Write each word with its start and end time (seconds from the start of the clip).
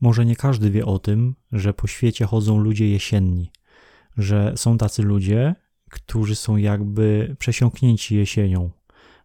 może 0.00 0.26
nie 0.26 0.36
każdy 0.36 0.70
wie 0.70 0.86
o 0.86 0.98
tym, 0.98 1.34
że 1.52 1.74
po 1.74 1.86
świecie 1.86 2.26
chodzą 2.26 2.58
ludzie 2.58 2.88
jesienni, 2.90 3.50
że 4.16 4.52
są 4.56 4.78
tacy 4.78 5.02
ludzie, 5.02 5.54
którzy 5.90 6.36
są 6.36 6.56
jakby 6.56 7.36
przesiąknięci 7.38 8.16
jesienią, 8.16 8.70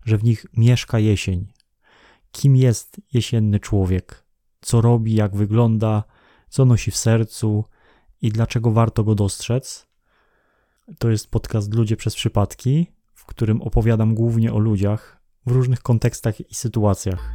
że 0.05 0.17
w 0.17 0.23
nich 0.23 0.45
mieszka 0.57 0.99
jesień. 0.99 1.47
Kim 2.31 2.55
jest 2.55 3.01
jesienny 3.13 3.59
człowiek? 3.59 4.25
Co 4.61 4.81
robi, 4.81 5.13
jak 5.13 5.35
wygląda, 5.35 6.03
co 6.49 6.65
nosi 6.65 6.91
w 6.91 6.97
sercu 6.97 7.65
i 8.21 8.29
dlaczego 8.29 8.71
warto 8.71 9.03
go 9.03 9.15
dostrzec? 9.15 9.87
To 10.99 11.09
jest 11.09 11.31
podcast 11.31 11.73
Ludzie 11.73 11.97
przez 11.97 12.15
przypadki, 12.15 12.87
w 13.13 13.25
którym 13.25 13.61
opowiadam 13.61 14.15
głównie 14.15 14.53
o 14.53 14.59
ludziach 14.59 15.21
w 15.45 15.51
różnych 15.51 15.81
kontekstach 15.81 16.51
i 16.51 16.55
sytuacjach. 16.55 17.31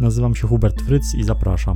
Nazywam 0.00 0.34
się 0.34 0.48
Hubert 0.48 0.82
Fryc 0.82 1.14
i 1.14 1.24
zapraszam. 1.24 1.74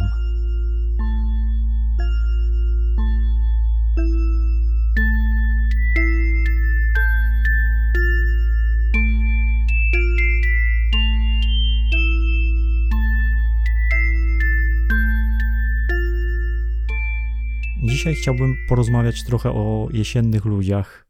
Dzisiaj 18.07 18.23
chciałbym 18.23 18.57
porozmawiać 18.69 19.25
trochę 19.25 19.51
o 19.51 19.89
jesiennych 19.93 20.45
ludziach. 20.45 21.07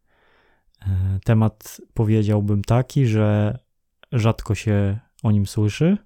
E, 0.83 1.19
temat 1.25 1.81
powiedziałbym 1.95 2.65
taki, 2.65 3.07
że 3.07 3.59
rzadko 4.13 4.55
się 4.55 4.99
o 5.23 5.31
nim 5.31 5.47
słyszy, 5.47 5.99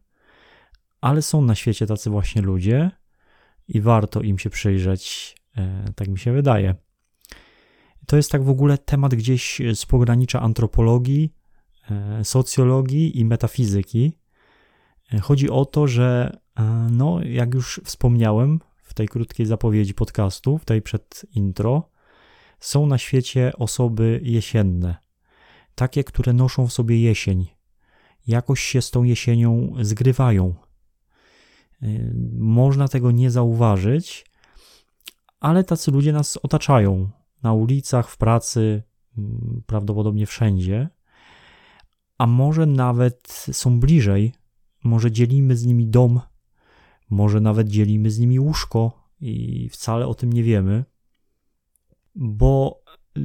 ale 1.01 1.23
są 1.23 1.43
na 1.43 1.55
świecie 1.55 1.87
tacy 1.87 2.11
właśnie 2.11 2.43
ludzie 2.43 2.91
i 3.69 3.81
warto 3.81 4.21
im 4.21 4.39
się 4.39 4.51
przyjrzeć, 4.51 5.35
e, 5.57 5.85
tak 5.95 6.09
mi 6.09 6.19
się 6.19 6.33
wydaje. 6.33 6.75
To 8.07 8.17
jest 8.17 8.31
tak 8.31 8.45
w 8.45 8.51
ogóle 8.51 8.79
temat 8.79 9.15
gdzieś 9.15 9.61
z 9.75 9.87
pogranicza 9.87 10.41
antropologii, 10.41 11.35
e, 11.91 12.25
socjologii 12.25 13.19
i 13.21 13.25
metafizyki. 13.25 14.19
Chodzi 15.23 15.51
o 15.51 15.65
to, 15.65 15.87
że, 15.87 16.37
no, 16.91 17.23
jak 17.23 17.55
już 17.55 17.81
wspomniałem 17.85 18.61
w 18.91 18.95
tej 18.95 19.09
krótkiej 19.09 19.47
zapowiedzi 19.47 19.95
podcastu, 19.95 20.59
w 20.59 20.65
tej 20.65 20.83
przed 20.83 21.27
intro, 21.35 21.91
są 22.61 22.87
na 22.87 22.99
świecie 22.99 23.53
osoby 23.57 24.21
jesienne. 24.23 24.97
Takie, 25.75 26.05
które 26.05 26.33
noszą 26.33 26.67
w 26.67 26.73
sobie 26.73 27.01
jesień. 27.01 27.47
Jakoś 28.27 28.61
się 28.61 28.83
z 28.83 28.91
tą 28.91 29.03
jesienią 29.03 29.73
zgrywają. 29.81 30.55
Y, 31.83 32.13
można 32.39 32.89
tego 32.89 33.11
nie 33.11 33.31
zauważyć, 33.31 34.27
ale 35.41 35.65
tacy 35.65 35.91
ludzie 35.91 36.13
nas 36.13 36.37
otaczają 36.37 37.11
na 37.43 37.53
ulicach, 37.53 38.11
w 38.11 38.17
pracy, 38.17 38.83
mm, 39.19 39.63
prawdopodobnie 39.67 40.27
wszędzie. 40.27 40.89
A 42.19 42.27
może 42.27 42.67
nawet 42.67 43.47
są 43.53 43.81
bliżej, 43.81 44.35
może 44.85 45.13
dzielimy 45.13 45.57
z 45.57 45.67
nimi 45.67 45.87
dom, 45.87 46.21
może 47.11 47.41
nawet 47.41 47.69
dzielimy 47.69 48.11
z 48.11 48.19
nimi 48.19 48.41
łóżko 48.41 49.11
i 49.21 49.69
wcale 49.69 50.07
o 50.07 50.15
tym 50.15 50.33
nie 50.33 50.43
wiemy, 50.43 50.85
bo 52.15 52.83
y, 53.17 53.21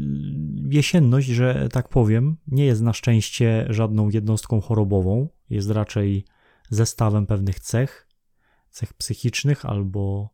jesienność, 0.69 1.27
że 1.27 1.69
tak 1.69 1.89
powiem, 1.89 2.37
nie 2.47 2.65
jest 2.65 2.81
na 2.81 2.93
szczęście 2.93 3.65
żadną 3.69 4.09
jednostką 4.09 4.61
chorobową, 4.61 5.29
jest 5.49 5.69
raczej 5.69 6.25
zestawem 6.69 7.25
pewnych 7.25 7.59
cech, 7.59 8.07
cech 8.69 8.93
psychicznych 8.93 9.65
albo 9.65 10.29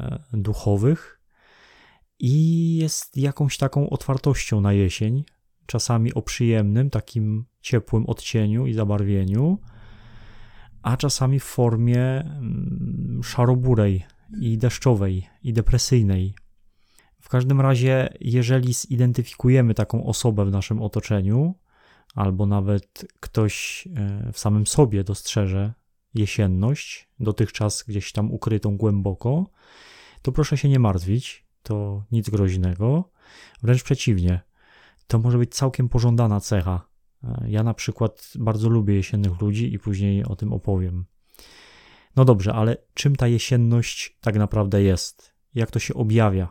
e, 0.00 0.24
duchowych. 0.32 1.20
I 2.18 2.76
jest 2.76 3.16
jakąś 3.16 3.58
taką 3.58 3.90
otwartością 3.90 4.60
na 4.60 4.72
jesień, 4.72 5.24
czasami 5.66 6.14
o 6.14 6.22
przyjemnym, 6.22 6.90
takim 6.90 7.44
ciepłym 7.60 8.06
odcieniu 8.06 8.66
i 8.66 8.74
zabarwieniu, 8.74 9.58
a 10.82 10.96
czasami 10.96 11.40
w 11.40 11.44
formie 11.44 12.00
mm, 12.00 13.20
szaroburej 13.24 14.06
i 14.40 14.58
deszczowej 14.58 15.26
i 15.42 15.52
depresyjnej. 15.52 16.34
W 17.20 17.28
każdym 17.28 17.60
razie, 17.60 18.08
jeżeli 18.20 18.72
zidentyfikujemy 18.72 19.74
taką 19.74 20.06
osobę 20.06 20.44
w 20.44 20.50
naszym 20.50 20.82
otoczeniu, 20.82 21.54
albo 22.14 22.46
nawet 22.46 23.06
ktoś 23.20 23.88
e, 23.96 24.32
w 24.32 24.38
samym 24.38 24.66
sobie 24.66 25.04
dostrzeże 25.04 25.72
jesienność, 26.14 27.08
dotychczas 27.20 27.84
gdzieś 27.88 28.12
tam 28.12 28.32
ukrytą 28.32 28.76
głęboko, 28.76 29.50
to 30.22 30.32
proszę 30.32 30.56
się 30.56 30.68
nie 30.68 30.78
martwić, 30.78 31.46
to 31.62 32.04
nic 32.12 32.30
groźnego. 32.30 33.10
Wręcz 33.62 33.82
przeciwnie, 33.82 34.40
to 35.06 35.18
może 35.18 35.38
być 35.38 35.54
całkiem 35.54 35.88
pożądana 35.88 36.40
cecha 36.40 36.87
ja 37.46 37.62
na 37.62 37.74
przykład 37.74 38.32
bardzo 38.38 38.68
lubię 38.68 38.94
jesiennych 38.94 39.40
ludzi 39.40 39.74
i 39.74 39.78
później 39.78 40.24
o 40.24 40.36
tym 40.36 40.52
opowiem. 40.52 41.04
No 42.16 42.24
dobrze, 42.24 42.54
ale 42.54 42.76
czym 42.94 43.16
ta 43.16 43.28
jesienność 43.28 44.18
tak 44.20 44.36
naprawdę 44.36 44.82
jest? 44.82 45.34
Jak 45.54 45.70
to 45.70 45.78
się 45.78 45.94
objawia? 45.94 46.48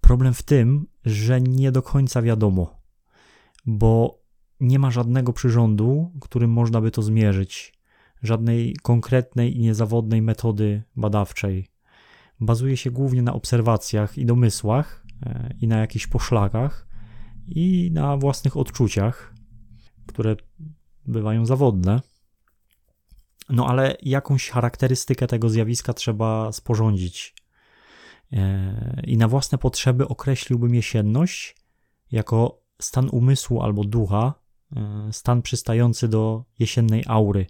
Problem 0.00 0.34
w 0.34 0.42
tym, 0.42 0.86
że 1.04 1.40
nie 1.40 1.72
do 1.72 1.82
końca 1.82 2.22
wiadomo, 2.22 2.82
bo 3.66 4.22
nie 4.60 4.78
ma 4.78 4.90
żadnego 4.90 5.32
przyrządu, 5.32 6.12
którym 6.20 6.50
można 6.50 6.80
by 6.80 6.90
to 6.90 7.02
zmierzyć, 7.02 7.78
żadnej 8.22 8.76
konkretnej 8.82 9.56
i 9.56 9.60
niezawodnej 9.60 10.22
metody 10.22 10.82
badawczej. 10.96 11.68
Bazuje 12.40 12.76
się 12.76 12.90
głównie 12.90 13.22
na 13.22 13.32
obserwacjach 13.32 14.18
i 14.18 14.26
domysłach 14.26 15.04
e, 15.26 15.54
i 15.60 15.68
na 15.68 15.78
jakichś 15.78 16.06
poszlakach, 16.06 16.87
i 17.48 17.90
na 17.92 18.16
własnych 18.16 18.56
odczuciach, 18.56 19.34
które 20.06 20.36
bywają 21.06 21.46
zawodne. 21.46 22.00
No 23.48 23.66
ale 23.66 23.96
jakąś 24.02 24.50
charakterystykę 24.50 25.26
tego 25.26 25.48
zjawiska 25.48 25.94
trzeba 25.94 26.52
sporządzić. 26.52 27.34
E, 28.32 29.02
I 29.06 29.16
na 29.16 29.28
własne 29.28 29.58
potrzeby 29.58 30.08
określiłbym 30.08 30.74
jesienność 30.74 31.56
jako 32.10 32.62
stan 32.80 33.08
umysłu 33.12 33.62
albo 33.62 33.84
ducha, 33.84 34.34
e, 34.76 35.08
stan 35.12 35.42
przystający 35.42 36.08
do 36.08 36.44
jesiennej 36.58 37.04
aury. 37.06 37.46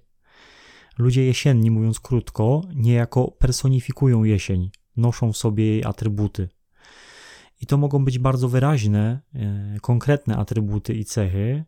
Ludzie 0.98 1.24
jesienni, 1.24 1.70
mówiąc 1.70 2.00
krótko, 2.00 2.62
niejako 2.74 3.30
personifikują 3.30 4.24
jesień, 4.24 4.70
noszą 4.96 5.32
w 5.32 5.36
sobie 5.36 5.64
jej 5.64 5.84
atrybuty. 5.84 6.48
I 7.60 7.66
to 7.66 7.76
mogą 7.76 8.04
być 8.04 8.18
bardzo 8.18 8.48
wyraźne, 8.48 9.20
e, 9.34 9.80
konkretne 9.80 10.36
atrybuty 10.36 10.94
i 10.94 11.04
cechy, 11.04 11.64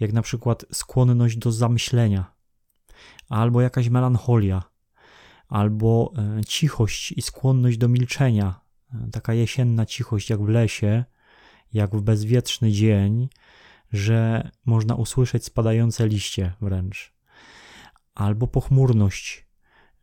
jak 0.00 0.12
na 0.12 0.22
przykład 0.22 0.64
skłonność 0.72 1.36
do 1.36 1.52
zamyślenia, 1.52 2.32
albo 3.28 3.60
jakaś 3.60 3.88
melancholia, 3.88 4.62
albo 5.48 6.12
e, 6.16 6.44
cichość 6.44 7.12
i 7.12 7.22
skłonność 7.22 7.78
do 7.78 7.88
milczenia, 7.88 8.60
e, 8.94 9.08
taka 9.12 9.34
jesienna 9.34 9.86
cichość 9.86 10.30
jak 10.30 10.42
w 10.42 10.48
lesie, 10.48 11.04
jak 11.72 11.96
w 11.96 12.02
bezwietrzny 12.02 12.72
dzień, 12.72 13.28
że 13.92 14.50
można 14.66 14.94
usłyszeć 14.94 15.44
spadające 15.44 16.08
liście 16.08 16.52
wręcz, 16.60 17.12
albo 18.14 18.48
pochmurność, 18.48 19.46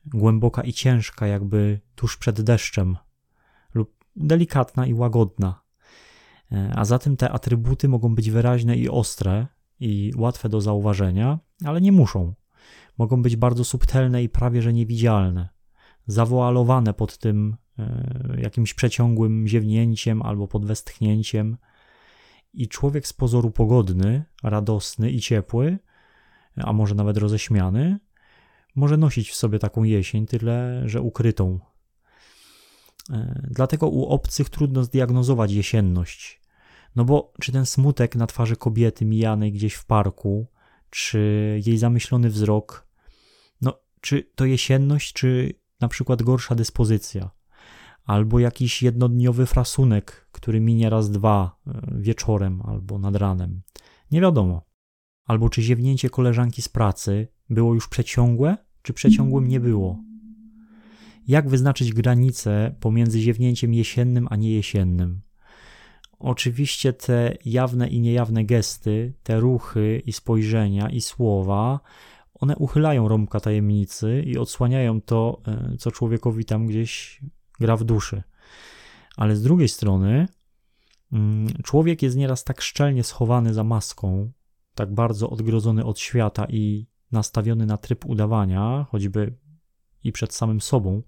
głęboka 0.05 0.63
i 0.63 0.73
ciężka, 0.73 1.27
jakby 1.27 1.79
tuż 1.95 2.17
przed 2.17 2.41
deszczem, 2.41 2.97
delikatna 4.15 4.85
i 4.85 4.93
łagodna. 4.93 5.61
E, 6.51 6.71
a 6.75 6.85
zatem 6.85 7.17
te 7.17 7.31
atrybuty 7.31 7.87
mogą 7.87 8.15
być 8.15 8.31
wyraźne 8.31 8.77
i 8.77 8.89
ostre 8.89 9.47
i 9.79 10.13
łatwe 10.17 10.49
do 10.49 10.61
zauważenia, 10.61 11.39
ale 11.65 11.81
nie 11.81 11.91
muszą. 11.91 12.33
Mogą 12.97 13.21
być 13.21 13.35
bardzo 13.35 13.63
subtelne 13.63 14.23
i 14.23 14.29
prawie 14.29 14.61
że 14.61 14.73
niewidzialne, 14.73 15.49
zawoalowane 16.07 16.93
pod 16.93 17.17
tym 17.17 17.57
e, 17.79 18.37
jakimś 18.41 18.73
przeciągłym 18.73 19.47
ziewnięciem 19.47 20.21
albo 20.21 20.47
pod 20.47 20.65
westchnięciem. 20.65 21.57
I 22.53 22.67
człowiek 22.67 23.07
z 23.07 23.13
pozoru 23.13 23.51
pogodny, 23.51 24.23
radosny 24.43 25.11
i 25.11 25.19
ciepły, 25.19 25.79
a 26.57 26.73
może 26.73 26.95
nawet 26.95 27.17
roześmiany, 27.17 27.99
może 28.75 28.97
nosić 28.97 29.29
w 29.29 29.35
sobie 29.35 29.59
taką 29.59 29.83
jesień, 29.83 30.25
tyle 30.25 30.83
że 30.85 31.01
ukrytą, 31.01 31.59
dlatego 33.49 33.87
u 33.87 34.05
obcych 34.05 34.49
trudno 34.49 34.83
zdiagnozować 34.83 35.51
jesienność. 35.51 36.41
No 36.95 37.05
bo 37.05 37.33
czy 37.41 37.51
ten 37.51 37.65
smutek 37.65 38.15
na 38.15 38.27
twarzy 38.27 38.55
kobiety 38.55 39.05
mijanej 39.05 39.51
gdzieś 39.51 39.73
w 39.73 39.85
parku, 39.85 40.47
czy 40.89 41.19
jej 41.65 41.77
zamyślony 41.77 42.29
wzrok, 42.29 42.87
no 43.61 43.79
czy 44.01 44.23
to 44.35 44.45
jesienność, 44.45 45.13
czy 45.13 45.53
na 45.79 45.87
przykład 45.87 46.23
gorsza 46.23 46.55
dyspozycja, 46.55 47.29
albo 48.05 48.39
jakiś 48.39 48.83
jednodniowy 48.83 49.45
frasunek, 49.45 50.27
który 50.31 50.59
minie 50.59 50.89
raz 50.89 51.11
dwa 51.11 51.57
e, 51.67 51.81
wieczorem 51.91 52.61
albo 52.61 52.99
nad 52.99 53.15
ranem. 53.15 53.61
Nie 54.11 54.21
wiadomo. 54.21 54.61
Albo 55.25 55.49
czy 55.49 55.61
ziewnięcie 55.61 56.09
koleżanki 56.09 56.61
z 56.61 56.69
pracy 56.69 57.27
było 57.49 57.73
już 57.73 57.87
przeciągłe, 57.87 58.57
czy 58.81 58.93
przeciągłym 58.93 59.47
nie 59.47 59.59
było 59.59 59.99
Jak 61.27 61.49
wyznaczyć 61.49 61.93
granicę 61.93 62.75
pomiędzy 62.79 63.21
ziewnięciem 63.21 63.73
jesiennym 63.73 64.27
a 64.29 64.35
niejesiennym? 64.35 65.21
Oczywiście 66.19 66.93
te 66.93 67.37
jawne 67.45 67.87
i 67.87 67.99
niejawne 67.99 68.45
gesty, 68.45 69.13
te 69.23 69.39
ruchy 69.39 70.01
i 70.05 70.13
spojrzenia 70.13 70.89
i 70.89 71.01
słowa, 71.01 71.79
one 72.33 72.55
uchylają 72.55 73.07
rąbka 73.07 73.39
tajemnicy 73.39 74.23
i 74.25 74.37
odsłaniają 74.37 75.01
to, 75.01 75.41
e, 75.47 75.77
co 75.77 75.91
człowiekowi 75.91 76.45
tam 76.45 76.67
gdzieś 76.67 77.21
gra 77.59 77.77
w 77.77 77.83
duszy. 77.83 78.23
Ale 79.17 79.35
z 79.35 79.41
drugiej 79.41 79.69
strony, 79.69 80.27
mm, 81.11 81.47
człowiek 81.63 82.01
jest 82.01 82.17
nieraz 82.17 82.43
tak 82.43 82.61
szczelnie 82.61 83.03
schowany 83.03 83.53
za 83.53 83.63
maską, 83.63 84.31
tak 84.75 84.93
bardzo 84.93 85.29
odgrodzony 85.29 85.85
od 85.85 85.99
świata 85.99 86.45
i 86.49 86.87
nastawiony 87.11 87.65
na 87.65 87.77
tryb 87.77 88.05
udawania, 88.05 88.85
choćby 88.89 89.35
i 90.03 90.11
przed 90.11 90.33
samym 90.33 90.61
sobą, 90.61 91.01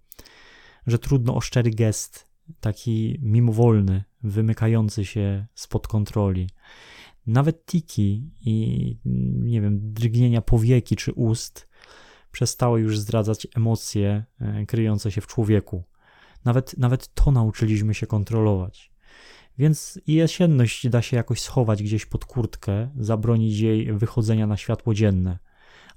że 0.88 1.00
trudno 1.00 1.36
o 1.36 1.42
szczery 1.42 1.72
gest, 1.72 2.28
taki 2.60 3.20
mimowolny, 3.22 4.04
wymykający 4.24 5.06
się 5.06 5.46
spod 5.56 5.88
kontroli. 5.88 6.50
Nawet 7.28 7.66
tiki 7.66 8.32
i, 8.42 8.98
nie 9.44 9.62
wiem, 9.62 9.94
drgnienia 9.94 10.42
powieki 10.42 10.96
czy 10.96 11.14
ust 11.14 11.68
przestały 12.32 12.82
już 12.82 13.00
zdradzać 13.00 13.48
emocje 13.56 14.24
e, 14.40 14.66
kryjące 14.66 15.12
się 15.12 15.22
w 15.22 15.28
człowieku. 15.28 15.84
Nawet, 16.46 16.78
nawet 16.78 17.14
to 17.14 17.32
nauczyliśmy 17.32 17.94
się 17.94 18.08
kontrolować. 18.08 18.92
Więc 19.58 20.00
jesienność 20.08 20.90
da 20.90 21.02
się 21.02 21.18
jakoś 21.18 21.42
schować 21.42 21.84
gdzieś 21.84 22.06
pod 22.06 22.26
kurtkę, 22.26 22.90
zabronić 23.00 23.60
jej 23.60 23.94
wychodzenia 23.94 24.48
na 24.48 24.58
światło 24.58 24.94
dzienne. 24.94 25.40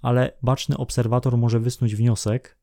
Ale 0.02 0.32
baczny 0.42 0.76
obserwator 0.76 1.38
może 1.38 1.60
wysnuć 1.60 1.96
wniosek, 1.96 2.58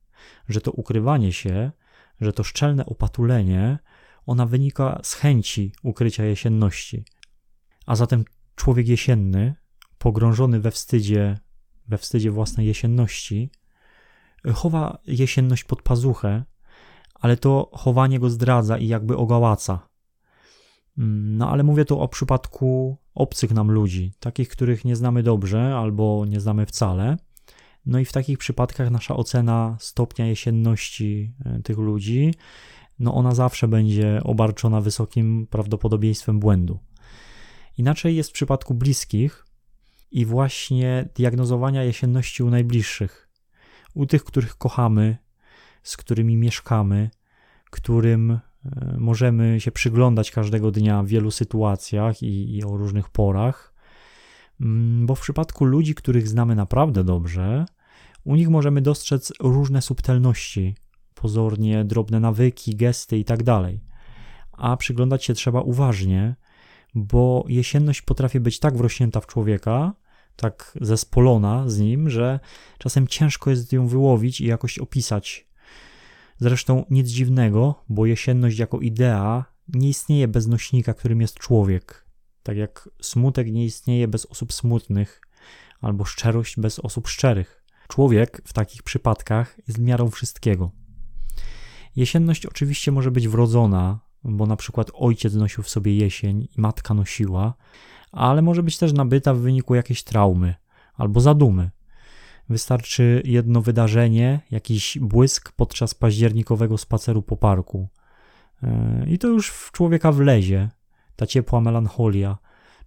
że 0.50 0.62
to 0.62 0.72
ukrywanie 0.72 1.33
się, 1.33 1.72
że 2.21 2.33
to 2.33 2.44
szczelne 2.44 2.85
opatulenie, 2.85 3.79
ona 4.25 4.45
wynika 4.45 5.00
z 5.03 5.13
chęci 5.13 5.71
ukrycia 5.83 6.23
jesienności. 6.23 7.06
A 7.85 7.95
zatem 7.95 8.25
człowiek 8.56 8.88
jesienny, 8.88 9.56
pogrążony 9.97 10.59
we 10.59 10.71
wstydzie, 10.71 11.39
we 11.88 11.97
wstydzie 11.97 12.31
własnej 12.31 12.67
jesienności, 12.67 13.51
chowa 14.53 14.97
jesienność 15.07 15.63
pod 15.63 15.81
pazuchę, 15.81 16.44
ale 17.15 17.38
to 17.38 17.69
chowanie 17.73 18.19
go 18.19 18.29
zdradza 18.29 18.77
i 18.77 18.88
jakby 18.88 19.17
ogałaca. 19.17 19.89
Mm, 20.97 21.38
no 21.38 21.50
ale 21.50 21.63
mówię 21.63 21.85
tu 21.85 22.00
o 22.00 22.07
przypadku 22.07 22.97
obcych 23.15 23.51
nam 23.51 23.71
ludzi, 23.71 24.13
takich, 24.19 24.50
których 24.50 24.85
nie 24.85 24.95
znamy 24.95 25.23
dobrze 25.23 25.75
albo 25.77 26.25
nie 26.27 26.39
znamy 26.39 26.65
wcale. 26.65 27.17
No 27.85 27.99
i 27.99 28.05
w 28.05 28.11
takich 28.11 28.37
przypadkach 28.37 28.91
nasza 28.91 29.15
ocena 29.15 29.77
stopnia 29.79 30.27
jesienności 30.27 31.33
e, 31.45 31.61
tych 31.61 31.77
ludzi, 31.77 32.33
no 32.99 33.13
ona 33.13 33.35
zawsze 33.35 33.67
będzie 33.67 34.21
obarczona 34.23 34.81
wysokim 34.81 35.47
prawdopodobieństwem 35.49 36.39
błędu. 36.39 36.79
Inaczej 37.77 38.15
jest 38.15 38.29
w 38.29 38.33
przypadku 38.33 38.73
bliskich 38.73 39.45
i 40.11 40.25
właśnie 40.25 41.09
diagnozowania 41.15 41.83
jesienności 41.83 42.43
u 42.43 42.49
najbliższych, 42.49 43.29
u 43.93 44.05
tych, 44.05 44.23
których 44.23 44.57
kochamy, 44.57 45.17
z 45.83 45.97
którymi 45.97 46.38
mieszkamy, 46.38 47.09
którym 47.69 48.31
e, 48.31 48.39
możemy 48.97 49.59
się 49.61 49.71
przyglądać 49.71 50.31
każdego 50.31 50.71
dnia 50.71 51.03
w 51.03 51.07
wielu 51.07 51.31
sytuacjach 51.31 52.23
i, 52.23 52.57
i 52.57 52.63
o 52.63 52.77
różnych 52.77 53.09
porach. 53.09 53.73
Mm, 54.61 55.05
bo 55.05 55.15
w 55.15 55.21
przypadku 55.21 55.65
ludzi, 55.65 55.95
których 55.95 56.27
znamy 56.27 56.55
naprawdę 56.55 57.03
dobrze, 57.03 57.65
u 58.25 58.36
nich 58.36 58.50
możemy 58.50 58.81
dostrzec 58.81 59.33
różne 59.39 59.81
subtelności, 59.81 60.75
pozornie 61.16 61.86
drobne 61.86 62.19
nawyki, 62.19 62.75
gesty 62.75 63.18
itd. 63.18 63.44
Tak 63.44 63.74
A 64.51 64.77
przyglądać 64.77 65.25
się 65.25 65.33
trzeba 65.33 65.62
uważnie, 65.62 66.36
bo 66.95 67.45
jesienność 67.48 68.01
potrafi 68.01 68.39
być 68.39 68.60
tak 68.60 68.77
wrośnięta 68.77 69.22
w 69.22 69.27
człowieka, 69.27 69.94
tak 70.36 70.77
zespolona 70.81 71.69
z 71.69 71.80
nim, 71.80 72.10
że 72.10 72.39
czasem 72.77 73.07
ciężko 73.07 73.50
jest 73.50 73.74
ją 73.74 73.88
wyłowić 73.88 74.42
i 74.42 74.45
jakoś 74.45 74.80
opisać. 74.80 75.48
Zresztą 76.38 76.86
nic 76.89 77.07
dziwnego, 77.07 77.83
bo 77.89 78.06
jesienność 78.06 78.60
jako 78.60 78.80
idea 78.80 79.45
nie 79.68 79.89
istnieje 79.89 80.27
bez 80.27 80.48
nośnika, 80.48 80.94
którym 80.94 81.22
jest 81.22 81.39
człowiek. 81.39 82.06
Tak 82.44 82.57
jak 82.57 82.89
smutek 83.01 83.51
nie 83.51 83.66
istnieje 83.66 84.07
bez 84.07 84.25
osób 84.25 84.54
smutnych, 84.54 85.22
albo 85.81 86.06
szczerość 86.06 86.60
bez 86.60 86.80
osób 86.80 87.07
szczerych. 87.07 87.64
Człowiek 87.87 88.41
w 88.45 88.53
takich 88.53 88.83
przypadkach 88.83 89.57
jest 89.67 89.79
miarą 89.79 90.09
wszystkiego. 90.09 90.71
Jesienność 91.95 92.45
oczywiście 92.45 92.91
może 92.91 93.11
być 93.11 93.27
wrodzona, 93.27 93.99
bo 94.23 94.45
na 94.45 94.55
przykład 94.55 94.91
ojciec 94.93 95.33
nosił 95.33 95.63
w 95.63 95.69
sobie 95.69 95.95
jesień 95.95 96.41
i 96.41 96.61
matka 96.61 96.93
nosiła, 96.93 97.53
ale 98.11 98.41
może 98.41 98.63
być 98.63 98.77
też 98.77 98.93
nabyta 98.93 99.33
w 99.33 99.39
wyniku 99.39 99.75
jakiejś 99.75 100.03
traumy 100.03 100.55
albo 100.93 101.21
zadumy. 101.21 101.71
Wystarczy 102.49 103.21
jedno 103.25 103.61
wydarzenie, 103.61 104.39
jakiś 104.51 104.97
błysk 105.01 105.51
podczas 105.51 105.93
październikowego 105.93 106.77
spaceru 106.77 107.21
po 107.21 107.38
parku. 107.38 107.88
E, 108.63 109.05
I 109.07 109.17
to 109.17 109.27
już 109.27 109.49
w 109.49 109.71
człowieka 109.71 110.11
wlezie, 110.11 110.69
ta 111.15 111.25
ciepła 111.25 111.61
melancholia, 111.61 112.38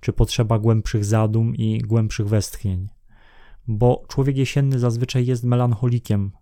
czy 0.01 0.13
potrzeba 0.13 0.59
głębszych 0.59 1.05
zadum 1.05 1.57
i 1.57 1.79
głębszych 1.79 2.29
westchnień. 2.29 2.89
Bo 3.69 4.05
człowiek 4.09 4.37
jesienny 4.37 4.79
zazwyczaj 4.79 5.27
jest 5.27 5.45
melancholikiem, 5.45 6.33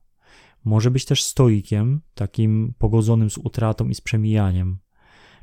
może 0.64 0.90
być 0.90 1.04
też 1.04 1.24
stoikiem, 1.24 2.00
takim 2.14 2.74
pogodzonym 2.78 3.30
z 3.30 3.38
utratą 3.38 3.88
i 3.88 3.94
z 3.94 4.00
przemijaniem. 4.00 4.78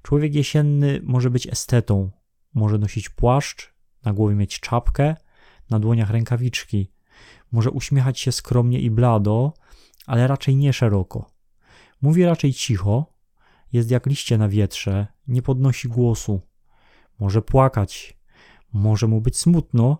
Człowiek 0.02 0.36
jesienny 0.36 1.02
może 1.04 1.30
być 1.30 1.48
estetą, 1.48 2.12
może 2.54 2.78
nosić 2.78 3.10
płaszcz, 3.10 3.74
na 4.06 4.14
głowie 4.14 4.36
mieć 4.36 4.60
czapkę, 4.60 5.16
na 5.70 5.80
dłoniach 5.80 6.10
rękawiczki. 6.10 6.92
Może 7.52 7.72
uśmiechać 7.72 8.20
się 8.20 8.32
skromnie 8.32 8.80
i 8.80 8.92
blado, 8.92 9.54
ale 10.06 10.28
raczej 10.28 10.56
nie 10.56 10.74
szeroko. 10.74 11.32
Mówi 12.02 12.26
raczej 12.26 12.54
cicho, 12.54 13.14
jest 13.74 13.92
jak 13.92 14.06
liście 14.06 14.38
na 14.38 14.50
wietrze, 14.50 15.08
nie 15.28 15.42
podnosi 15.42 15.88
głosu. 15.88 16.42
Może 17.20 17.42
płakać, 17.42 18.18
może 18.74 19.08
mu 19.08 19.22
być 19.22 19.38
smutno, 19.38 19.98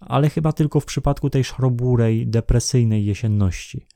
ale 0.00 0.30
chyba 0.30 0.52
tylko 0.52 0.80
w 0.80 0.84
przypadku 0.84 1.30
tej 1.30 1.44
szroburej, 1.44 2.26
depresyjnej 2.26 3.06
jesienności. 3.06 3.86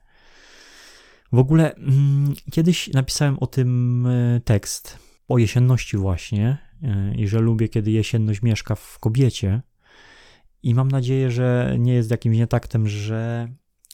W 1.32 1.38
ogóle 1.38 1.74
mm, 1.74 2.34
kiedyś 2.50 2.88
napisałem 2.88 3.38
o 3.38 3.46
tym 3.46 4.06
e, 4.06 4.40
tekst, 4.40 4.98
o 5.28 5.38
jesienności 5.38 5.96
właśnie 5.96 6.58
e, 6.82 7.14
i 7.14 7.28
że 7.28 7.40
lubię, 7.40 7.68
kiedy 7.68 7.90
jesienność 7.90 8.42
mieszka 8.42 8.74
w 8.74 8.98
kobiecie. 8.98 9.62
I 10.62 10.74
mam 10.74 10.90
nadzieję, 10.90 11.30
że 11.30 11.76
nie 11.78 11.94
jest 11.94 12.10
jakimś 12.10 12.36
nietaktem, 12.36 12.88
że, 12.88 13.48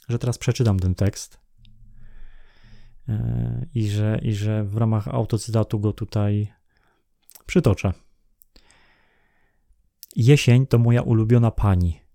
że 0.08 0.18
teraz 0.18 0.38
przeczytam 0.38 0.78
ten 0.78 0.94
tekst 0.94 1.40
e, 3.08 3.66
i 3.74 3.88
że, 3.88 4.18
i 4.22 4.34
że 4.34 4.64
w 4.64 4.76
ramach 4.76 5.08
autocytatu 5.08 5.80
go 5.80 5.92
tutaj 5.92 6.52
przytoczę. 7.46 7.92
Jesień 10.16 10.66
to 10.66 10.78
moja 10.78 11.02
ulubiona 11.02 11.50
pani. 11.50 12.07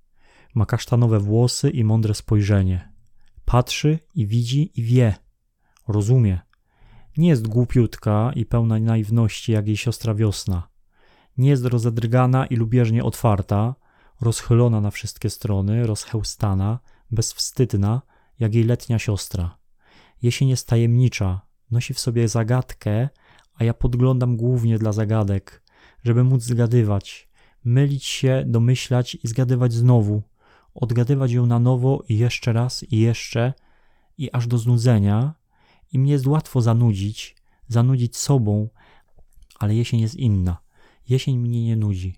Ma 0.54 0.66
kasztanowe 0.66 1.20
włosy 1.20 1.70
i 1.70 1.84
mądre 1.84 2.14
spojrzenie. 2.14 2.94
Patrzy 3.46 4.00
i 4.16 4.28
widzi 4.28 4.72
i 4.80 4.84
wie. 4.84 5.16
Rozumie. 5.88 6.40
Nie 7.18 7.30
jest 7.30 7.48
głupiutka 7.48 8.32
i 8.36 8.46
pełna 8.46 8.80
naiwności 8.80 9.52
jak 9.52 9.68
jej 9.68 9.78
siostra 9.78 10.14
wiosna. 10.14 10.68
Nie 11.38 11.50
jest 11.50 11.66
rozedrgana 11.66 12.46
i 12.46 12.56
lubieżnie 12.56 13.04
otwarta, 13.04 13.76
rozchylona 14.22 14.82
na 14.82 14.92
wszystkie 14.92 15.30
strony, 15.30 15.88
rozchełstana, 15.88 16.80
bezwstydna, 17.12 18.02
jak 18.40 18.56
jej 18.56 18.64
letnia 18.64 19.00
siostra. 19.00 19.58
Jesień 20.22 20.50
jest 20.50 20.68
tajemnicza, 20.68 21.42
nosi 21.72 21.94
w 21.94 22.00
sobie 22.00 22.28
zagadkę, 22.28 23.10
a 23.56 23.64
ja 23.64 23.74
podglądam 23.74 24.38
głównie 24.38 24.80
dla 24.80 24.92
zagadek, 24.92 25.64
żeby 26.04 26.24
móc 26.24 26.44
zgadywać, 26.44 27.30
mylić 27.66 28.06
się, 28.06 28.44
domyślać 28.48 29.18
i 29.24 29.28
zgadywać 29.28 29.74
znowu, 29.74 30.22
odgadywać 30.76 31.32
ją 31.32 31.46
na 31.46 31.60
nowo 31.60 32.04
i 32.10 32.18
jeszcze 32.18 32.54
raz 32.54 32.84
i 32.84 33.00
jeszcze, 33.00 33.54
i 34.18 34.32
aż 34.32 34.48
do 34.48 34.58
znudzenia, 34.58 35.34
i 35.94 36.00
mnie 36.00 36.12
jest 36.12 36.28
łatwo 36.28 36.62
zanudzić, 36.62 37.36
zanudzić 37.68 38.18
sobą, 38.18 38.70
ale 39.60 39.76
jesień 39.76 40.00
jest 40.00 40.16
inna. 40.16 40.58
Jesień 41.10 41.38
mnie 41.38 41.64
nie 41.64 41.76
nudzi. 41.76 42.16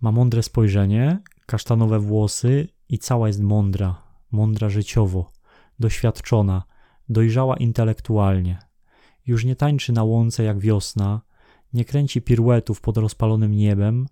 Ma 0.00 0.12
mądre 0.12 0.42
spojrzenie, 0.42 1.18
kasztanowe 1.46 2.00
włosy 2.00 2.68
i 2.88 2.98
cała 2.98 3.26
jest 3.26 3.40
mądra, 3.40 4.02
mądra 4.30 4.68
życiowo, 4.68 5.32
doświadczona, 5.78 6.62
dojrzała 7.08 7.56
intelektualnie. 7.56 8.58
Już 9.26 9.44
nie 9.44 9.56
tańczy 9.56 9.92
na 9.92 10.04
łące 10.04 10.44
jak 10.44 10.58
wiosna, 10.58 11.20
nie 11.72 11.84
kręci 11.84 12.22
piruetów 12.22 12.80
pod 12.80 12.96
rozpalonym 12.96 13.52
niebem, 13.52 14.06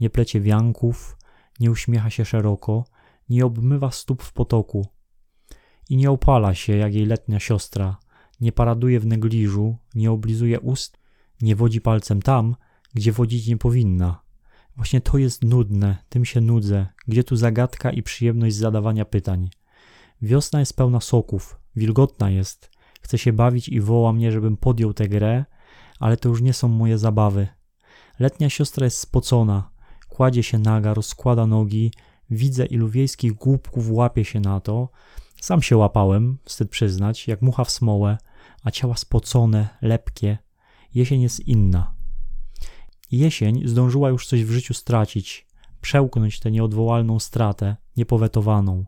nie 0.00 0.10
plecie 0.10 0.40
wianków, 0.40 1.16
nie 1.60 1.70
uśmiecha 1.70 2.10
się 2.10 2.24
szeroko, 2.24 2.84
nie 3.28 3.46
obmywa 3.46 3.90
stóp 3.90 4.22
w 4.22 4.32
potoku 4.32 4.86
i 5.88 5.96
nie 5.96 6.10
opala 6.10 6.54
się 6.54 6.76
jak 6.76 6.94
jej 6.94 7.06
letnia 7.06 7.40
siostra, 7.40 7.96
nie 8.40 8.52
paraduje 8.52 9.00
w 9.00 9.06
negliżu, 9.06 9.76
nie 9.94 10.10
oblizuje 10.10 10.60
ust, 10.60 10.98
nie 11.42 11.56
wodzi 11.56 11.80
palcem 11.80 12.22
tam, 12.22 12.56
gdzie 12.94 13.12
wodzić 13.12 13.46
nie 13.46 13.56
powinna. 13.56 14.22
Właśnie 14.76 15.00
to 15.00 15.18
jest 15.18 15.44
nudne, 15.44 15.96
tym 16.08 16.24
się 16.24 16.40
nudzę, 16.40 16.86
gdzie 17.08 17.24
tu 17.24 17.36
zagadka 17.36 17.90
i 17.90 18.02
przyjemność 18.02 18.56
zadawania 18.56 19.04
pytań. 19.04 19.50
Wiosna 20.22 20.60
jest 20.60 20.76
pełna 20.76 21.00
soków, 21.00 21.60
wilgotna 21.76 22.30
jest, 22.30 22.70
chce 23.00 23.18
się 23.18 23.32
bawić 23.32 23.68
i 23.68 23.80
woła 23.80 24.12
mnie, 24.12 24.32
żebym 24.32 24.56
podjął 24.56 24.94
tę 24.94 25.08
grę, 25.08 25.44
ale 25.98 26.16
to 26.16 26.28
już 26.28 26.40
nie 26.40 26.52
są 26.52 26.68
moje 26.68 26.98
zabawy. 26.98 27.48
Letnia 28.18 28.50
siostra 28.50 28.84
jest 28.84 28.98
spocona, 28.98 29.70
kładzie 30.08 30.42
się 30.42 30.58
naga, 30.58 30.94
rozkłada 30.94 31.46
nogi, 31.46 31.92
widzę 32.32 32.66
ilu 32.66 32.88
wiejskich 32.88 33.32
głupków 33.32 33.90
łapie 33.90 34.24
się 34.24 34.40
na 34.40 34.60
to. 34.60 34.88
Sam 35.40 35.62
się 35.62 35.76
łapałem, 35.76 36.38
wstyd 36.44 36.70
przyznać, 36.70 37.28
jak 37.28 37.42
mucha 37.42 37.64
w 37.64 37.70
smołę, 37.70 38.18
a 38.64 38.70
ciała 38.70 38.96
spocone, 38.96 39.68
lepkie. 39.82 40.38
Jesień 40.94 41.22
jest 41.22 41.40
inna. 41.40 41.94
Jesień 43.10 43.62
zdążyła 43.68 44.08
już 44.08 44.26
coś 44.26 44.44
w 44.44 44.50
życiu 44.50 44.74
stracić, 44.74 45.46
przełknąć 45.80 46.40
tę 46.40 46.50
nieodwołalną 46.50 47.18
stratę, 47.18 47.76
niepowetowaną. 47.96 48.84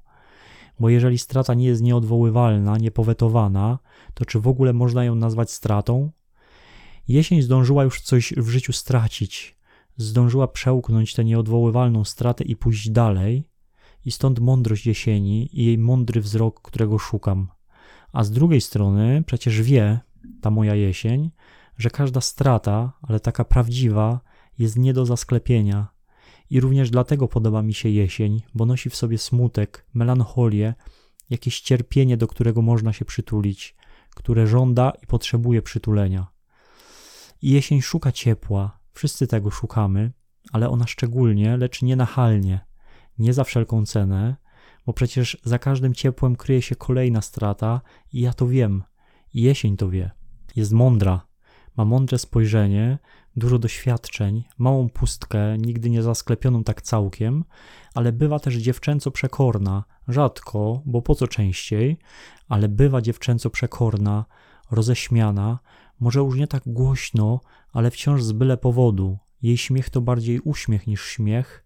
Bo 0.80 0.88
jeżeli 0.88 1.18
strata 1.18 1.54
nie 1.54 1.66
jest 1.66 1.82
nieodwoływalna, 1.82 2.78
niepowetowana, 2.78 3.78
to 4.14 4.24
czy 4.24 4.40
w 4.40 4.48
ogóle 4.48 4.72
można 4.72 5.04
ją 5.04 5.14
nazwać 5.14 5.50
stratą? 5.50 6.10
Jesień 7.08 7.42
zdążyła 7.42 7.84
już 7.84 8.00
coś 8.00 8.32
w 8.36 8.48
życiu 8.48 8.72
stracić, 8.72 9.56
zdążyła 9.96 10.48
przełknąć 10.48 11.14
tę 11.14 11.24
nieodwoływalną 11.24 12.04
stratę 12.04 12.44
i 12.44 12.56
pójść 12.56 12.90
dalej, 12.90 13.48
i 14.04 14.10
stąd 14.10 14.40
mądrość 14.40 14.86
jesieni 14.86 15.60
i 15.60 15.64
jej 15.64 15.78
mądry 15.78 16.20
wzrok, 16.20 16.62
którego 16.62 16.98
szukam. 16.98 17.48
A 18.12 18.24
z 18.24 18.30
drugiej 18.30 18.60
strony 18.60 19.22
przecież 19.26 19.62
wie, 19.62 20.00
ta 20.40 20.50
moja 20.50 20.74
jesień, 20.74 21.30
że 21.78 21.90
każda 21.90 22.20
strata, 22.20 22.92
ale 23.02 23.20
taka 23.20 23.44
prawdziwa, 23.44 24.20
jest 24.58 24.78
nie 24.78 24.92
do 24.92 25.06
zasklepienia. 25.06 25.88
I 26.50 26.60
również 26.60 26.90
dlatego 26.90 27.28
podoba 27.28 27.62
mi 27.62 27.74
się 27.74 27.88
jesień, 27.88 28.42
bo 28.54 28.66
nosi 28.66 28.90
w 28.90 28.96
sobie 28.96 29.18
smutek, 29.18 29.86
melancholię, 29.94 30.74
jakieś 31.30 31.60
cierpienie, 31.60 32.16
do 32.16 32.26
którego 32.26 32.62
można 32.62 32.92
się 32.92 33.04
przytulić, 33.04 33.76
które 34.10 34.46
żąda 34.46 34.92
i 35.02 35.06
potrzebuje 35.06 35.62
przytulenia. 35.62 36.26
I 37.42 37.50
jesień 37.50 37.82
szuka 37.82 38.12
ciepła, 38.12 38.78
wszyscy 38.94 39.26
tego 39.26 39.50
szukamy, 39.50 40.12
ale 40.52 40.68
ona 40.70 40.86
szczególnie, 40.86 41.56
lecz 41.56 41.82
nie 41.82 41.96
nachalnie, 41.96 42.66
nie 43.18 43.32
za 43.32 43.44
wszelką 43.44 43.86
cenę, 43.86 44.36
bo 44.86 44.92
przecież 44.92 45.38
za 45.44 45.58
każdym 45.58 45.94
ciepłem 45.94 46.36
kryje 46.36 46.62
się 46.62 46.76
kolejna 46.76 47.22
strata 47.22 47.80
i 48.12 48.20
ja 48.20 48.32
to 48.32 48.48
wiem, 48.48 48.82
i 49.34 49.42
jesień 49.42 49.76
to 49.76 49.90
wie. 49.90 50.10
Jest 50.56 50.72
mądra, 50.72 51.26
ma 51.76 51.84
mądre 51.84 52.18
spojrzenie, 52.18 52.98
dużo 53.36 53.58
doświadczeń, 53.58 54.44
małą 54.58 54.88
pustkę, 54.88 55.58
nigdy 55.58 55.90
nie 55.90 56.02
zasklepioną 56.02 56.64
tak 56.64 56.82
całkiem, 56.82 57.44
ale 57.94 58.12
bywa 58.12 58.38
też 58.38 58.54
dziewczęco 58.54 59.10
przekorna, 59.10 59.84
rzadko, 60.08 60.82
bo 60.86 61.02
po 61.02 61.14
co 61.14 61.28
częściej, 61.28 61.98
ale 62.48 62.68
bywa 62.68 63.00
dziewczęco 63.00 63.50
przekorna, 63.50 64.24
roześmiana, 64.71 65.59
może 66.00 66.21
już 66.21 66.37
nie 66.37 66.47
tak 66.47 66.62
głośno, 66.66 67.40
ale 67.73 67.90
wciąż 67.90 68.23
z 68.23 68.33
byle 68.33 68.56
powodu. 68.56 69.18
Jej 69.42 69.56
śmiech 69.56 69.90
to 69.90 70.00
bardziej 70.00 70.40
uśmiech 70.40 70.87
niż 70.87 71.04
śmiech 71.04 71.64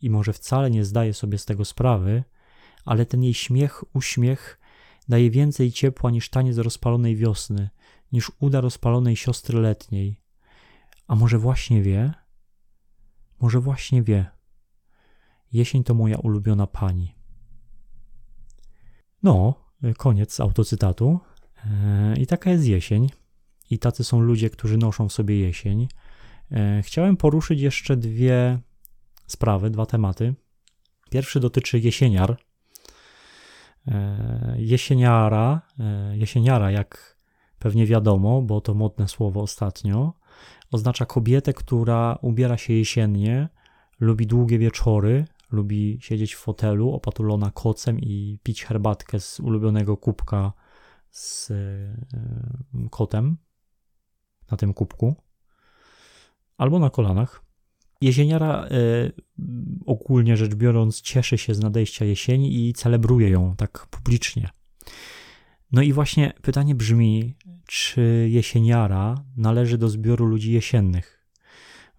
i 0.00 0.10
może 0.10 0.32
wcale 0.32 0.70
nie 0.70 0.84
zdaje 0.84 1.14
sobie 1.14 1.38
z 1.38 1.44
tego 1.44 1.64
sprawy, 1.64 2.24
ale 2.84 3.06
ten 3.06 3.22
jej 3.22 3.34
śmiech, 3.34 3.84
uśmiech 3.94 4.60
daje 5.08 5.30
więcej 5.30 5.72
ciepła 5.72 6.10
niż 6.10 6.30
taniec 6.30 6.56
rozpalonej 6.56 7.16
wiosny, 7.16 7.70
niż 8.12 8.32
uda 8.38 8.60
rozpalonej 8.60 9.16
siostry 9.16 9.60
letniej. 9.60 10.20
A 11.06 11.14
może 11.14 11.38
właśnie 11.38 11.82
wie? 11.82 12.12
Może 13.40 13.60
właśnie 13.60 14.02
wie. 14.02 14.26
Jesień 15.52 15.84
to 15.84 15.94
moja 15.94 16.18
ulubiona 16.18 16.66
pani. 16.66 17.14
No, 19.22 19.54
koniec 19.96 20.40
autocytatu. 20.40 21.20
E, 21.66 22.14
I 22.16 22.26
taka 22.26 22.50
jest 22.50 22.66
jesień. 22.66 23.08
I 23.70 23.78
tacy 23.78 24.04
są 24.04 24.20
ludzie, 24.20 24.50
którzy 24.50 24.78
noszą 24.78 25.08
w 25.08 25.12
sobie 25.12 25.38
jesień. 25.38 25.88
E, 26.52 26.82
chciałem 26.82 27.16
poruszyć 27.16 27.60
jeszcze 27.60 27.96
dwie 27.96 28.58
sprawy, 29.26 29.70
dwa 29.70 29.86
tematy. 29.86 30.34
Pierwszy 31.10 31.40
dotyczy 31.40 31.78
jesieniar. 31.78 32.36
E, 33.88 34.54
jesieniara, 34.58 35.62
jesieniara, 36.12 36.70
jak 36.70 37.16
pewnie 37.58 37.86
wiadomo, 37.86 38.42
bo 38.42 38.60
to 38.60 38.74
modne 38.74 39.08
słowo 39.08 39.42
ostatnio, 39.42 40.14
oznacza 40.70 41.06
kobietę, 41.06 41.52
która 41.52 42.18
ubiera 42.22 42.56
się 42.56 42.72
jesiennie, 42.72 43.48
lubi 44.00 44.26
długie 44.26 44.58
wieczory, 44.58 45.24
lubi 45.52 45.98
siedzieć 46.00 46.34
w 46.34 46.38
fotelu 46.38 46.92
opatulona 46.92 47.50
kocem 47.50 48.00
i 48.00 48.38
pić 48.42 48.64
herbatkę 48.64 49.20
z 49.20 49.40
ulubionego 49.40 49.96
kubka 49.96 50.52
z 51.10 51.52
kotem 52.90 53.36
na 54.50 54.56
tym 54.56 54.74
kubku 54.74 55.14
albo 56.58 56.78
na 56.78 56.90
kolanach. 56.90 57.44
Jesieniara 58.00 58.68
y, 58.68 59.12
ogólnie 59.86 60.36
rzecz 60.36 60.54
biorąc 60.54 61.00
cieszy 61.00 61.38
się 61.38 61.54
z 61.54 61.60
nadejścia 61.60 62.04
jesieni 62.04 62.68
i 62.68 62.72
celebruje 62.72 63.28
ją 63.30 63.56
tak 63.56 63.86
publicznie. 63.90 64.50
No 65.72 65.82
i 65.82 65.92
właśnie 65.92 66.32
pytanie 66.42 66.74
brzmi, 66.74 67.36
czy 67.66 68.28
jesieniara 68.30 69.24
należy 69.36 69.78
do 69.78 69.88
zbioru 69.88 70.26
ludzi 70.26 70.52
jesiennych? 70.52 71.26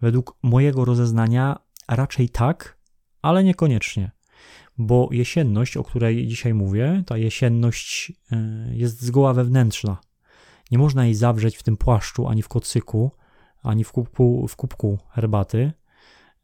Według 0.02 0.38
mojego 0.44 0.86
rozeznania 0.86 1.60
raczej 1.88 2.30
tak, 2.30 2.78
ale 3.22 3.44
niekoniecznie, 3.44 4.12
bo 4.82 5.10
jesienność, 5.12 5.78
o 5.78 5.84
której 5.84 6.28
dzisiaj 6.28 6.54
mówię, 6.54 7.04
ta 7.06 7.18
jesienność 7.18 8.14
e, 8.32 8.38
jest 8.72 9.02
zgoła 9.02 9.34
wewnętrzna. 9.34 9.98
Nie 10.72 10.78
można 10.78 11.06
jej 11.06 11.16
zawrzeć 11.16 11.58
w 11.58 11.64
tym 11.64 11.78
płaszczu, 11.78 12.28
ani 12.28 12.42
w 12.42 12.48
kocyku, 12.48 13.12
ani 13.64 13.84
w 13.84 13.92
kubku, 13.92 14.48
w 14.48 14.56
kubku 14.56 15.00
herbaty. 15.10 15.72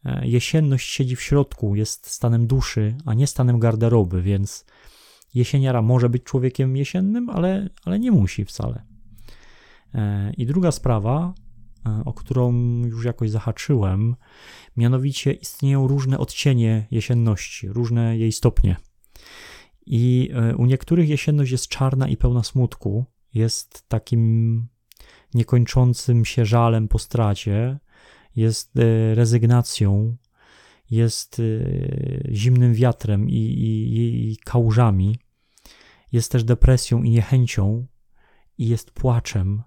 E, 0.06 0.28
jesienność 0.28 0.90
siedzi 0.90 1.16
w 1.16 1.22
środku, 1.22 1.76
jest 1.76 2.10
stanem 2.10 2.48
duszy, 2.48 2.96
a 3.06 3.14
nie 3.14 3.28
stanem 3.28 3.60
garderoby, 3.60 4.22
więc 4.22 4.66
jesieniara 5.34 5.82
może 5.82 6.10
być 6.10 6.24
człowiekiem 6.24 6.78
jesiennym, 6.78 7.30
ale, 7.30 7.70
ale 7.86 8.00
nie 8.00 8.12
musi 8.12 8.46
wcale. 8.46 8.84
E, 9.94 10.34
I 10.38 10.46
druga 10.46 10.72
sprawa, 10.72 11.34
o 12.06 12.14
którą 12.14 12.54
już 12.86 13.06
jakoś 13.06 13.30
zahaczyłem, 13.30 14.16
mianowicie 14.78 15.34
istnieją 15.34 15.88
różne 15.88 16.18
odcienie 16.18 16.88
jesienności, 16.92 17.68
różne 17.68 18.18
jej 18.18 18.32
stopnie. 18.32 18.76
I 19.86 20.30
e, 20.34 20.56
u 20.56 20.66
niektórych 20.66 21.10
jesienność 21.10 21.52
jest 21.52 21.68
czarna 21.68 22.08
i 22.08 22.18
pełna 22.18 22.44
smutku, 22.44 23.06
jest 23.34 23.90
takim 23.90 24.68
niekończącym 25.34 26.26
się 26.26 26.46
żalem 26.46 26.88
po 26.88 27.00
stracie, 27.00 27.80
jest 28.36 28.72
rezygnacją, 29.14 30.18
jest 30.92 31.42
zimnym 32.32 32.74
wiatrem 32.74 33.30
i, 33.30 33.34
i, 33.34 34.32
i 34.32 34.38
kałużami, 34.38 35.20
jest 36.12 36.32
też 36.32 36.44
depresją 36.44 37.04
i 37.04 37.10
niechęcią, 37.10 37.88
i 38.58 38.68
jest 38.68 38.92
płaczem, 38.92 39.64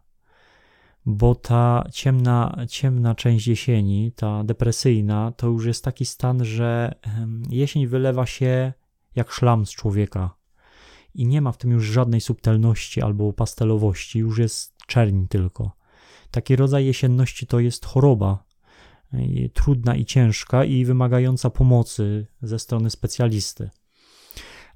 bo 1.07 1.35
ta 1.35 1.85
ciemna, 1.93 2.57
ciemna 2.69 3.15
część 3.15 3.47
jesieni, 3.47 4.13
ta 4.13 4.45
depresyjna, 4.45 5.33
to 5.37 5.47
już 5.47 5.67
jest 5.67 5.85
taki 5.85 6.07
stan, 6.07 6.45
że 6.45 6.95
jesień 7.51 7.87
wylewa 7.87 8.27
się 8.27 8.73
jak 9.15 9.33
szlam 9.33 9.67
z 9.67 9.71
człowieka 9.71 10.41
i 11.15 11.27
nie 11.27 11.41
ma 11.41 11.53
w 11.53 11.59
tym 11.59 11.71
już 11.71 11.85
żadnej 11.85 12.21
subtelności 12.21 13.03
albo 13.03 13.33
pastelowości, 13.33 14.19
już 14.19 14.39
jest 14.39 14.77
czerń 14.87 15.27
tylko. 15.27 15.77
Taki 16.31 16.57
rodzaj 16.57 16.87
jesienności 16.87 17.47
to 17.47 17.61
jest 17.61 17.87
choroba, 17.87 18.45
trudna 19.55 19.97
i 19.97 20.05
ciężka 20.05 20.65
i 20.65 20.85
wymagająca 20.85 21.51
pomocy 21.51 22.27
ze 22.43 22.59
strony 22.59 22.91
specjalisty. 22.91 23.71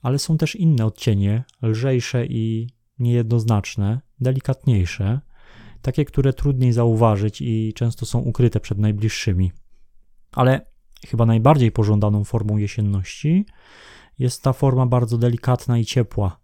Ale 0.02 0.18
są 0.18 0.38
też 0.38 0.56
inne 0.56 0.86
odcienie, 0.86 1.44
lżejsze 1.62 2.26
i 2.26 2.68
niejednoznaczne, 2.98 4.00
delikatniejsze, 4.20 5.20
takie, 5.84 6.04
które 6.04 6.32
trudniej 6.32 6.72
zauważyć 6.72 7.40
i 7.40 7.72
często 7.74 8.06
są 8.06 8.18
ukryte 8.18 8.60
przed 8.60 8.78
najbliższymi. 8.78 9.52
Ale 10.32 10.66
chyba 11.06 11.26
najbardziej 11.26 11.72
pożądaną 11.72 12.24
formą 12.24 12.56
jesienności 12.56 13.46
jest 14.18 14.42
ta 14.42 14.52
forma 14.52 14.86
bardzo 14.86 15.18
delikatna 15.18 15.78
i 15.78 15.84
ciepła, 15.84 16.38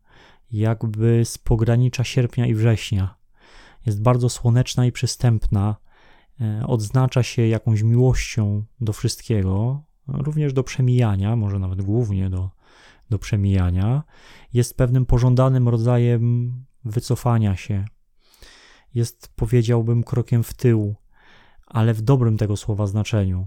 jakby 0.53 1.25
z 1.25 1.39
pogranicza 1.39 2.05
sierpnia 2.05 2.47
i 2.47 2.55
września. 2.55 3.15
Jest 3.87 4.03
bardzo 4.03 4.29
słoneczna 4.29 4.87
i 4.87 4.93
przystępna, 4.93 5.77
e, 6.41 6.67
odznacza 6.67 7.23
się 7.23 7.47
jakąś 7.47 7.83
miłością 7.83 8.65
do 8.81 8.93
wszystkiego, 8.93 9.83
również 10.09 10.53
do 10.53 10.65
przemijania, 10.65 11.37
może 11.37 11.59
nawet 11.59 11.83
głównie 11.83 12.31
do, 12.31 12.51
do 13.11 13.19
przemijania. 13.19 14.03
Jest 14.53 14.77
pewnym 14.77 15.07
pożądanym 15.07 15.69
rodzajem 15.69 16.53
wycofania 16.85 17.57
się, 17.57 17.85
jest, 18.95 19.33
powiedziałbym, 19.37 20.05
krokiem 20.05 20.43
w 20.43 20.55
tył, 20.55 20.95
ale 21.67 21.95
w 21.95 22.03
dobrym 22.03 22.37
tego 22.37 22.57
słowa 22.57 22.87
znaczeniu, 22.87 23.47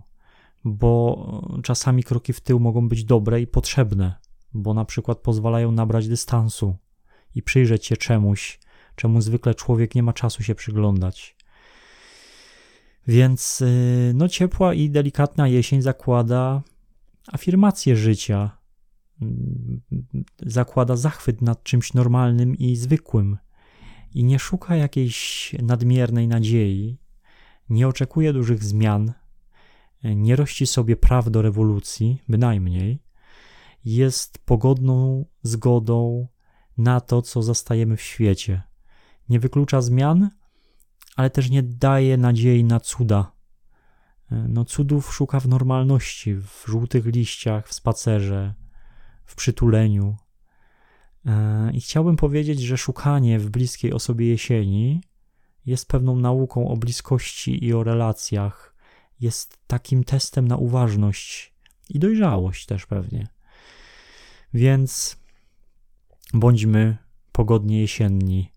bo 0.63 1.41
czasami 1.63 2.03
kroki 2.03 2.33
w 2.33 2.41
tył 2.41 2.59
mogą 2.59 2.89
być 2.89 3.03
dobre 3.03 3.41
i 3.41 3.47
potrzebne, 3.47 4.15
bo 4.53 4.73
na 4.73 4.85
przykład 4.85 5.17
pozwalają 5.17 5.71
nabrać 5.71 6.07
dystansu 6.07 6.75
i 7.35 7.43
przyjrzeć 7.43 7.85
się 7.85 7.97
czemuś, 7.97 8.59
czemu 8.95 9.21
zwykle 9.21 9.55
człowiek 9.55 9.95
nie 9.95 10.03
ma 10.03 10.13
czasu 10.13 10.43
się 10.43 10.55
przyglądać. 10.55 11.35
Więc 13.07 13.61
y, 13.61 14.11
no, 14.15 14.27
ciepła 14.27 14.73
i 14.73 14.89
delikatna 14.89 15.47
jesień 15.47 15.81
zakłada 15.81 16.61
afirmację 17.31 17.95
życia, 17.95 18.57
zakłada 20.45 20.95
zachwyt 20.95 21.41
nad 21.41 21.63
czymś 21.63 21.93
normalnym 21.93 22.55
i 22.55 22.75
zwykłym 22.75 23.37
i 24.13 24.23
nie 24.23 24.39
szuka 24.39 24.75
jakiejś 24.75 25.51
nadmiernej 25.61 26.27
nadziei, 26.27 26.97
nie 27.69 27.87
oczekuje 27.87 28.33
dużych 28.33 28.63
zmian, 28.63 29.13
nie 30.03 30.35
rości 30.35 30.67
sobie 30.67 30.95
praw 30.95 31.29
do 31.29 31.41
rewolucji, 31.41 32.21
bynajmniej, 32.29 33.03
jest 33.85 34.37
pogodną 34.37 35.25
zgodą 35.43 36.27
na 36.77 37.01
to, 37.01 37.21
co 37.21 37.43
zastajemy 37.43 37.97
w 37.97 38.01
świecie. 38.01 38.61
Nie 39.29 39.39
wyklucza 39.39 39.81
zmian, 39.81 40.29
ale 41.15 41.29
też 41.29 41.49
nie 41.49 41.63
daje 41.63 42.17
nadziei 42.17 42.63
na 42.63 42.79
cuda. 42.79 43.31
No, 44.31 44.65
cudów 44.65 45.13
szuka 45.13 45.39
w 45.39 45.47
normalności, 45.47 46.35
w 46.35 46.63
żółtych 46.67 47.05
liściach, 47.05 47.67
w 47.67 47.73
spacerze, 47.73 48.53
w 49.25 49.35
przytuleniu. 49.35 50.17
I 51.73 51.81
chciałbym 51.81 52.15
powiedzieć, 52.15 52.61
że 52.61 52.77
szukanie 52.77 53.39
w 53.39 53.49
bliskiej 53.49 53.93
osobie 53.93 54.27
jesieni 54.27 55.01
jest 55.65 55.87
pewną 55.87 56.15
nauką 56.15 56.67
o 56.67 56.77
bliskości 56.77 57.65
i 57.65 57.73
o 57.73 57.83
relacjach. 57.83 58.75
Jest 59.19 59.57
takim 59.67 60.03
testem 60.03 60.47
na 60.47 60.57
uważność 60.57 61.53
i 61.89 61.99
dojrzałość 61.99 62.65
też 62.65 62.85
pewnie. 62.85 63.27
Więc 64.53 65.17
bądźmy 66.33 66.97
pogodnie 67.31 67.81
jesienni. 67.81 68.51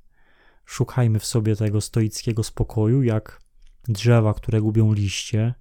Szukajmy 0.64 1.18
w 1.18 1.26
sobie 1.26 1.56
tego 1.56 1.80
stoickiego 1.80 2.42
spokoju, 2.42 3.02
jak 3.02 3.40
drzewa, 3.88 4.34
które 4.34 4.60
gubią 4.60 4.92
liście. 4.92 5.54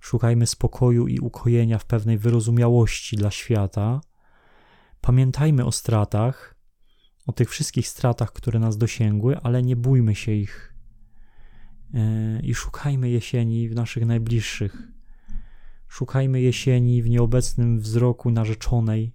Szukajmy 0.00 0.46
spokoju 0.46 1.06
i 1.06 1.18
ukojenia 1.18 1.78
w 1.78 1.84
pewnej 1.84 2.18
wyrozumiałości 2.18 3.16
dla 3.16 3.30
świata 3.30 4.00
Pamiętajmy 5.00 5.64
o 5.64 5.72
stratach, 5.72 6.54
o 7.26 7.32
tych 7.32 7.50
wszystkich 7.50 7.88
stratach, 7.88 8.32
które 8.32 8.58
nas 8.58 8.78
dosięgły, 8.78 9.38
ale 9.38 9.62
nie 9.62 9.76
bójmy 9.76 10.14
się 10.14 10.32
ich 10.32 10.74
e, 11.94 12.40
i 12.40 12.54
szukajmy 12.54 13.10
jesieni 13.10 13.68
w 13.68 13.74
naszych 13.74 14.06
najbliższych. 14.06 14.88
Szukajmy 15.88 16.40
jesieni 16.40 17.02
w 17.02 17.10
nieobecnym 17.10 17.80
wzroku 17.80 18.30
narzeczonej, 18.30 19.14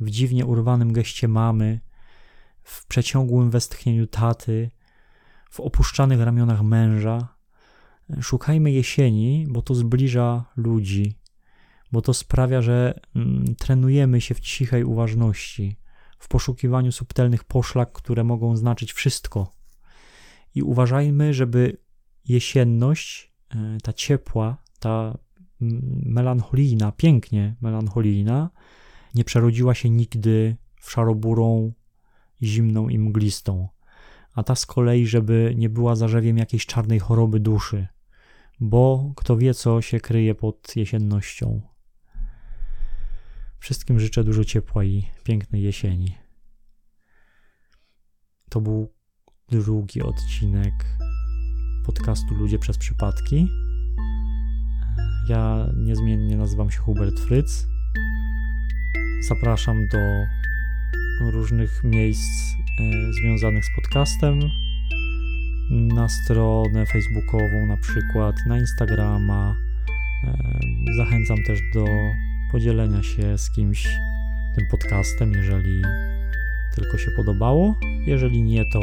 w 0.00 0.10
dziwnie 0.10 0.46
urwanym 0.46 0.92
geście 0.92 1.28
mamy, 1.28 1.80
w 2.62 2.86
przeciągłym 2.86 3.50
westchnieniu 3.50 4.06
taty, 4.06 4.70
w 5.50 5.60
opuszczanych 5.60 6.20
ramionach 6.20 6.62
męża. 6.62 7.36
Szukajmy 8.20 8.72
jesieni, 8.72 9.46
bo 9.48 9.62
to 9.62 9.74
zbliża 9.74 10.44
ludzi, 10.56 11.18
bo 11.92 12.02
to 12.02 12.14
sprawia, 12.14 12.62
że 12.62 13.00
mm, 13.16 13.54
trenujemy 13.58 14.20
się 14.20 14.34
w 14.34 14.40
cichej 14.40 14.84
uważności, 14.84 15.76
w 16.18 16.28
poszukiwaniu 16.28 16.92
subtelnych 16.92 17.44
poszlak, 17.44 17.92
które 17.92 18.24
mogą 18.24 18.56
znaczyć 18.56 18.92
wszystko. 18.92 19.52
I 20.54 20.62
uważajmy, 20.62 21.34
żeby 21.34 21.76
jesienność, 22.28 23.32
e, 23.50 23.78
ta 23.82 23.92
ciepła, 23.92 24.56
ta 24.78 25.18
mm, 25.62 26.02
melancholijna, 26.06 26.92
pięknie 26.92 27.56
melancholijna, 27.60 28.50
nie 29.14 29.24
przerodziła 29.24 29.74
się 29.74 29.90
nigdy 29.90 30.56
w 30.80 30.90
szaroburą, 30.90 31.72
zimną 32.42 32.88
i 32.88 32.98
mglistą, 32.98 33.68
a 34.32 34.42
ta 34.42 34.54
z 34.54 34.66
kolei, 34.66 35.06
żeby 35.06 35.54
nie 35.56 35.68
była 35.68 35.96
zarzewiem 35.96 36.38
jakiejś 36.38 36.66
czarnej 36.66 36.98
choroby 36.98 37.40
duszy, 37.40 37.86
bo 38.60 39.12
kto 39.16 39.36
wie, 39.36 39.54
co 39.54 39.82
się 39.82 40.00
kryje 40.00 40.34
pod 40.34 40.76
jesiennością. 40.76 41.75
Wszystkim 43.58 44.00
życzę 44.00 44.24
dużo 44.24 44.44
ciepła 44.44 44.84
i 44.84 45.06
pięknej 45.24 45.62
jesieni. 45.62 46.14
To 48.50 48.60
był 48.60 48.92
drugi 49.48 50.02
odcinek 50.02 50.74
podcastu 51.86 52.34
Ludzie 52.34 52.58
przez 52.58 52.78
przypadki. 52.78 53.48
Ja 55.28 55.66
niezmiennie 55.76 56.36
nazywam 56.36 56.70
się 56.70 56.78
Hubert 56.78 57.20
Fryc. 57.20 57.66
Zapraszam 59.28 59.88
do 59.88 59.98
różnych 61.30 61.84
miejsc 61.84 62.54
e, 62.80 63.12
związanych 63.12 63.64
z 63.64 63.68
podcastem. 63.76 64.40
Na 65.70 66.08
stronę 66.08 66.86
facebookową, 66.86 67.66
na 67.66 67.76
przykład, 67.76 68.36
na 68.46 68.58
Instagrama. 68.58 69.56
E, 70.24 70.58
zachęcam 70.96 71.36
też 71.46 71.58
do 71.74 71.84
podzielenia 72.56 73.02
się 73.02 73.38
z 73.38 73.50
kimś 73.50 73.88
tym 74.54 74.66
podcastem, 74.70 75.32
jeżeli 75.32 75.82
tylko 76.74 76.98
się 76.98 77.10
podobało. 77.10 77.78
Jeżeli 78.06 78.42
nie, 78.42 78.64
to 78.72 78.80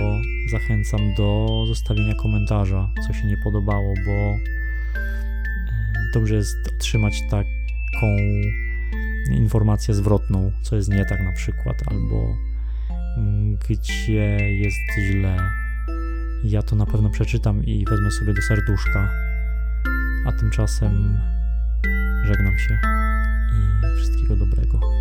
zachęcam 0.52 1.14
do 1.18 1.64
zostawienia 1.68 2.14
komentarza, 2.16 2.90
co 3.08 3.14
się 3.14 3.28
nie 3.28 3.38
podobało, 3.38 3.94
bo 4.06 4.38
dobrze 6.14 6.36
jest 6.36 6.58
otrzymać 6.76 7.22
taką 7.30 8.08
informację 9.32 9.94
zwrotną, 9.94 10.52
co 10.62 10.76
jest 10.76 10.90
nie 10.90 11.06
tak 11.06 11.20
na 11.20 11.32
przykład, 11.32 11.78
albo 11.88 12.38
mm, 13.18 13.58
gdzie 13.70 14.38
jest 14.52 15.10
źle. 15.12 15.38
Ja 16.44 16.62
to 16.62 16.76
na 16.76 16.86
pewno 16.86 17.10
przeczytam 17.10 17.66
i 17.66 17.86
wezmę 17.86 18.12
sobie 18.12 18.34
do 18.34 18.42
serduszka. 18.42 19.10
A 20.26 20.32
tymczasem 20.32 21.20
żegnam 22.24 22.58
się 22.58 22.80
i 23.54 23.98
wszystkiego 23.98 24.36
dobrego. 24.36 24.93